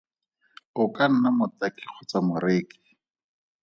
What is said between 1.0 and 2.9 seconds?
nna motaki kgotsa moreki!